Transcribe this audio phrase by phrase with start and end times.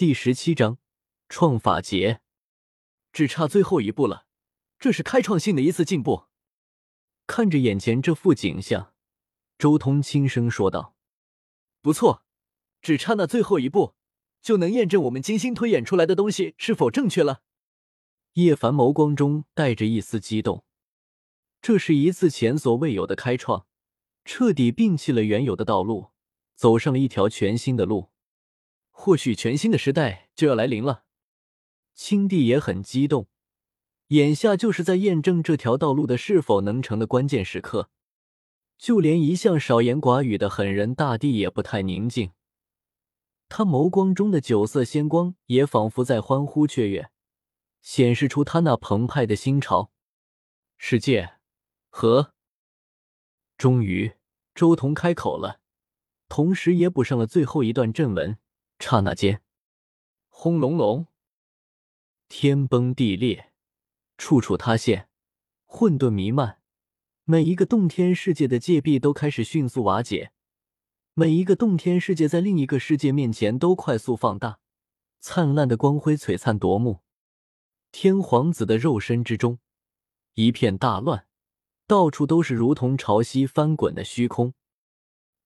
[0.00, 0.78] 第十七章
[1.28, 2.22] 创法劫，
[3.12, 4.24] 只差最后一步了，
[4.78, 6.24] 这是开创性的一次进步。
[7.26, 8.94] 看着眼前这幅景象，
[9.58, 10.96] 周通轻声说道
[11.82, 12.24] ：“不错，
[12.80, 13.94] 只差那最后一步，
[14.40, 17.42] 就能验证我们精心推演出来的东西是否正确了。”
[18.40, 20.64] 叶凡眸光中带着一丝激动，
[21.60, 23.66] 这是一次前所未有的开创，
[24.24, 26.12] 彻底摒弃了原有的道路，
[26.54, 28.08] 走上了一条全新的路。
[29.02, 31.04] 或许全新的时代就要来临了，
[31.94, 33.28] 青帝也很激动。
[34.08, 37.88] 眼下就是在验证这条道路的是否能成的关键时刻。
[38.76, 42.32] 就连一向少言寡语的狠人大帝也不太宁静，
[43.48, 47.10] 他眸光中的九色仙光也仿佛在欢呼雀跃，
[47.80, 49.90] 显示出他那澎湃的心潮。
[50.76, 51.36] 世界
[51.88, 52.34] 和，
[53.56, 54.12] 终于，
[54.54, 55.60] 周彤开口了，
[56.28, 58.36] 同时也补上了最后一段正文。
[58.80, 59.42] 刹那间，
[60.30, 61.06] 轰隆隆，
[62.28, 63.52] 天崩地裂，
[64.16, 65.08] 处处塌陷，
[65.66, 66.60] 混沌弥漫。
[67.24, 70.32] 每一个洞天世界的界壁都开始迅速瓦解，
[71.12, 74.58] 每一个洞天世界在另一个世界面前都快速放大，
[75.20, 77.00] 灿烂的光辉璀璨夺目。
[77.92, 79.58] 天皇子的肉身之中
[80.34, 81.26] 一片大乱，
[81.86, 84.54] 到处都是如同潮汐翻滚的虚空，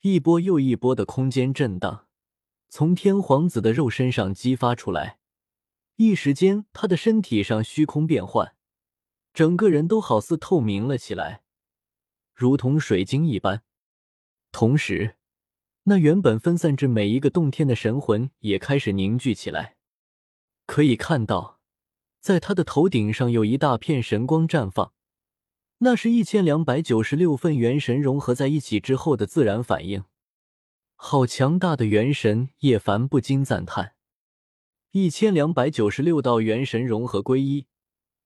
[0.00, 2.08] 一波又一波的空间震荡。
[2.72, 5.18] 从天皇子的肉身上激发出来，
[5.96, 8.54] 一时间，他的身体上虚空变幻，
[9.34, 11.42] 整个人都好似透明了起来，
[12.32, 13.64] 如同水晶一般。
[14.52, 15.16] 同时，
[15.82, 19.76] 那原本分散至每一个洞天的神魂也开始凝聚起来。
[20.64, 21.58] 可以看到，
[22.20, 24.92] 在他的头顶上有一大片神光绽放，
[25.78, 30.04] 那是一千两百九十六份元神融合在一起之后的自然反应。
[31.02, 32.50] 好强大的元神！
[32.58, 33.94] 叶凡不禁赞叹。
[34.90, 37.66] 一千两百九十六道元神融合归一，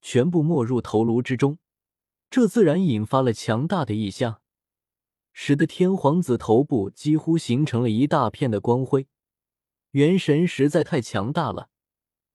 [0.02, 1.58] 全部没入头颅之中，
[2.28, 4.42] 这自然引发了强大的异象，
[5.32, 9.06] 使得天皇子头部几乎形成了一大片的光辉。
[9.92, 11.70] 元神实在太强大了，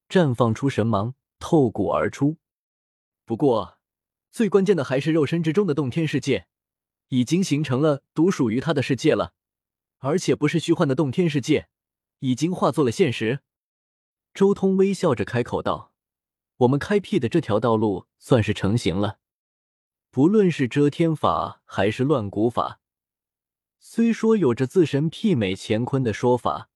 [0.08, 2.38] 绽放出神芒，透骨而出。
[3.26, 3.78] 不过，
[4.32, 6.48] 最关键的还是肉身之中的洞天世界，
[7.10, 9.34] 已经形成了独属于他的世界了。
[10.00, 11.68] 而且不是虚幻的洞天世界，
[12.20, 13.40] 已经化作了现实。
[14.34, 15.94] 周通微笑着开口道
[16.58, 19.20] ：“我们开辟的这条道路算是成型了。
[20.10, 22.80] 不论是遮天法还是乱古法，
[23.80, 26.70] 虽说有着自身媲美乾坤的说法，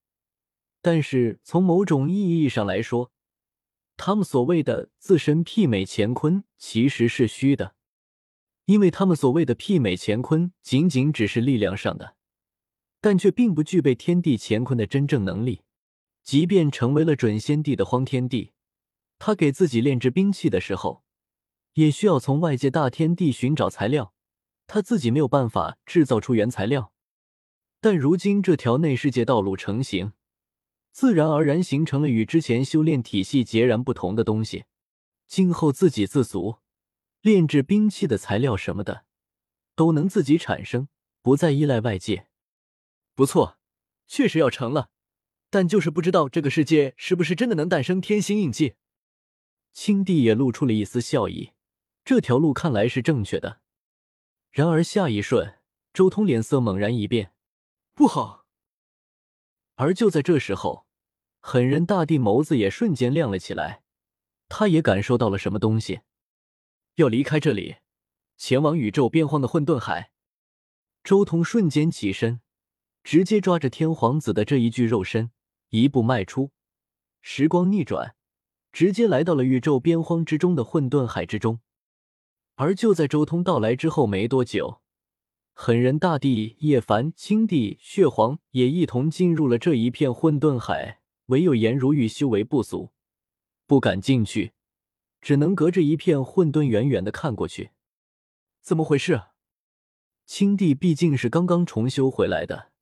[0.82, 3.10] 但是从某种意义上来说，
[3.96, 7.74] 他们所谓的自身媲美乾坤其实是虚的，
[8.66, 12.16] 因为他们所谓的媲美乾坤，仅仅只是力量上的。”
[13.04, 15.60] 但却并不具备天地乾坤的真正能力。
[16.22, 18.52] 即便成为了准仙帝的荒天帝，
[19.18, 21.04] 他给自己炼制兵器的时候，
[21.74, 24.14] 也需要从外界大天地寻找材料，
[24.66, 26.94] 他自己没有办法制造出原材料。
[27.82, 30.14] 但如今这条内世界道路成型，
[30.90, 34.64] 自然而然形成了与之前修炼体系截然不同的东西。
[35.26, 36.56] 今后自给自足，
[37.20, 39.04] 炼制兵器的材料什么的，
[39.76, 40.88] 都能自己产生，
[41.20, 42.28] 不再依赖外界。
[43.14, 43.58] 不错，
[44.06, 44.90] 确实要成了，
[45.50, 48.74] 但就是不知道这个世界是不是真的能诞生天星印记。
[49.72, 51.52] 青帝也露出了一丝笑意，
[52.04, 53.60] 这条路看来是正确的。
[54.50, 55.58] 然而下一瞬，
[55.92, 57.32] 周通脸色猛然一变，
[57.94, 58.46] 不好！
[59.74, 60.86] 而就在这时候，
[61.40, 63.82] 狠人大帝眸子也瞬间亮了起来，
[64.48, 66.02] 他也感受到了什么东西，
[66.94, 67.78] 要离开这里，
[68.36, 70.12] 前往宇宙边荒的混沌海。
[71.02, 72.40] 周通瞬间起身。
[73.04, 75.30] 直接抓着天皇子的这一具肉身，
[75.68, 76.50] 一步迈出，
[77.20, 78.16] 时光逆转，
[78.72, 81.60] 直接来到了宇宙边荒之中的混沌海之中。
[82.54, 84.80] 而就在周通到来之后没多久，
[85.52, 91.00] 狠人大帝叶凡、青帝血皇也一同进入了这一片混沌海。
[91.26, 92.92] 唯有颜如玉修为不足，
[93.66, 94.52] 不敢进去，
[95.22, 97.70] 只能隔着一片混沌远远的看过去。
[98.60, 99.22] 怎么回事？
[100.26, 102.73] 青帝毕竟是刚刚重修回来的。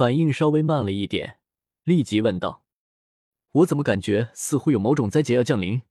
[0.00, 1.40] 反应稍微慢了一点，
[1.84, 2.64] 立即问道
[3.52, 5.82] ：“我怎么感觉似乎有某种灾劫要降临？”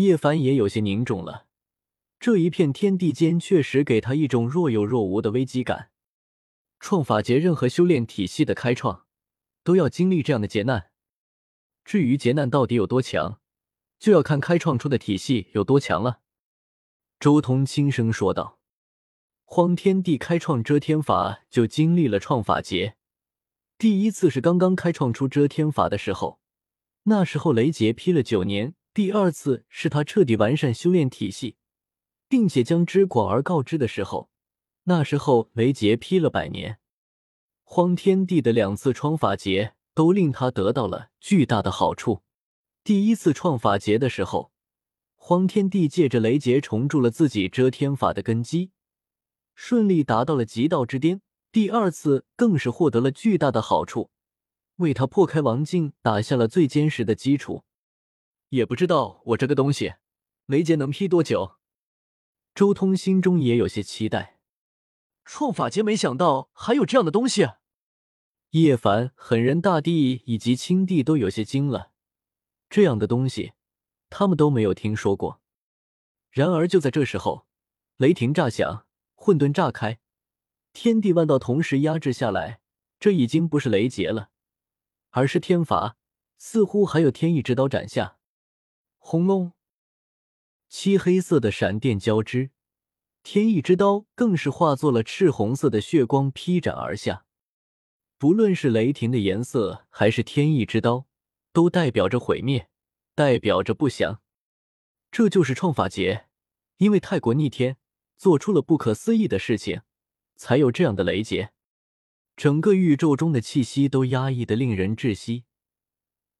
[0.00, 1.46] 叶凡也有些凝重了，
[2.18, 5.90] 这一片天地间确实给他一种若有若无的危机感。
[6.80, 9.04] 创法劫，任何修炼体系的开创
[9.62, 10.88] 都要经历这样的劫难。
[11.84, 13.40] 至于劫难到底有多强，
[13.98, 16.20] 就要看开创出的体系有多强了。”
[17.20, 18.58] 周通轻声说道
[19.44, 22.96] ：“荒天地开创遮天法，就经历了创法劫。”
[23.82, 26.38] 第一次是刚刚开创出遮天法的时候，
[27.02, 31.56] 那时候雷劫劈了九年，第二次是他彻底完善修炼体系，
[32.28, 34.30] 并且将之广而告之的时候，
[34.84, 36.78] 那时候雷劫劈了百年。
[37.64, 42.22] 荒天地的两次创法劫都令他得到了巨大的好处。
[42.84, 44.52] 第一次创法劫的时候，
[45.16, 48.70] 荒天地借着雷劫重铸了自己遮天法的根基，
[49.56, 51.20] 顺利达到了极道之巅。
[51.52, 54.10] 第二次更是获得了巨大的好处，
[54.76, 57.64] 为他破开王境打下了最坚实的基础。
[58.48, 59.94] 也不知道我这个东西，
[60.46, 61.58] 雷劫能劈多久？
[62.54, 64.40] 周通心中也有些期待。
[65.26, 67.46] 创法劫，没想到还有这样的东西。
[68.50, 71.92] 叶凡、狠人大帝以及青帝都有些惊了，
[72.70, 73.52] 这样的东西
[74.08, 75.42] 他们都没有听说过。
[76.30, 77.46] 然而就在这时候，
[77.98, 80.01] 雷霆炸响，混沌炸开。
[80.72, 82.60] 天地万道同时压制下来，
[82.98, 84.30] 这已经不是雷劫了，
[85.10, 85.96] 而是天罚，
[86.38, 88.18] 似乎还有天意之刀斩下。
[88.98, 89.52] 轰隆，
[90.68, 92.50] 漆黑色的闪电交织，
[93.22, 97.26] 天意之刀更是化作了赤红色的血光劈斩而下。
[98.18, 101.06] 不论是雷霆的颜色，还是天意之刀，
[101.52, 102.68] 都代表着毁灭，
[103.14, 104.22] 代表着不祥。
[105.10, 106.28] 这就是创法劫，
[106.78, 107.76] 因为太过逆天，
[108.16, 109.82] 做出了不可思议的事情。
[110.42, 111.52] 才有这样的雷劫，
[112.34, 115.44] 整个宇宙中的气息都压抑的令人窒息，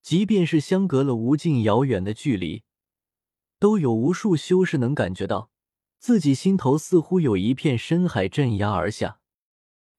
[0.02, 2.64] 即便是相隔了无尽遥远的距离，
[3.60, 5.52] 都有无数修士能感觉到
[6.00, 9.20] 自己心头似乎有一片深海镇压而下。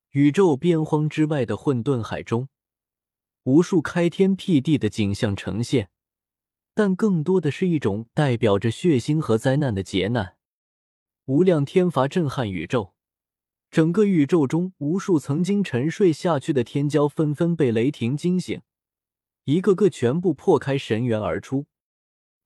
[0.10, 2.50] 宇宙边荒之外的混沌海中，
[3.44, 5.90] 无数开天辟地的景象呈现，
[6.74, 10.36] 但更多的是一种代表着血腥和灾难的劫难。
[11.24, 12.93] 无量天罚震撼宇宙。
[13.74, 18.62] 整个宇宙中，无数曾经沉睡下去的天骄纷纷被雷霆惊醒，
[19.46, 21.66] 一个个全部破开神元而出。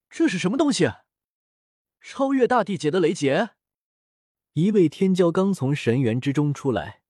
[0.10, 0.90] 这是什么东西？
[2.00, 3.50] 超越大地劫的雷劫！
[4.54, 7.02] 一位天骄刚从神元之中出来，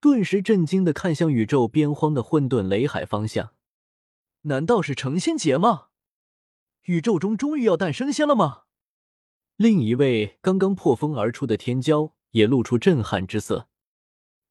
[0.00, 3.54] 顿时震惊的看向宇宙边荒的混沌雷海方向。
[4.40, 5.90] 难道是成仙劫吗？
[6.86, 8.62] 宇宙中终于要诞生仙了吗？
[9.54, 12.13] 另一位刚刚破风而出的天骄。
[12.34, 13.68] 也露出震撼之色。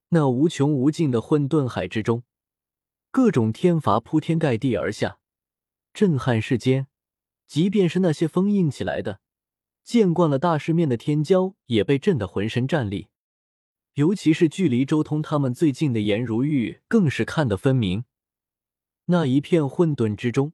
[0.09, 2.23] 那无穷无尽的混沌海之中，
[3.11, 5.19] 各种天罚铺天盖地而下，
[5.93, 6.87] 震撼世间。
[7.45, 9.19] 即便是那些封印起来的、
[9.83, 13.09] 见惯了大世面的天骄，也被震得浑身战栗。
[13.95, 18.05] 尤其是距离周通他们最近的颜如玉，更是看得分明。
[19.05, 20.53] 那一片混沌之中，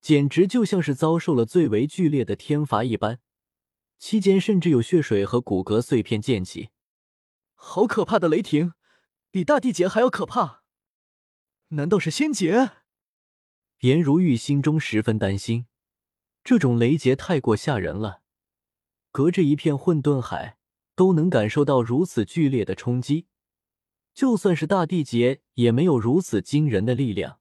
[0.00, 3.18] 简直就像是遭受了最为剧烈的天罚一般。
[3.98, 6.70] 期间甚至有血水和骨骼碎片溅起，
[7.54, 8.74] 好可怕的雷霆，
[9.30, 10.62] 比大地劫还要可怕！
[11.68, 12.72] 难道是仙劫？
[13.80, 15.66] 颜如玉心中十分担心，
[16.42, 18.22] 这种雷劫太过吓人了，
[19.10, 20.58] 隔着一片混沌海
[20.94, 23.26] 都能感受到如此剧烈的冲击，
[24.12, 27.40] 就算是大地劫也没有如此惊人的力量。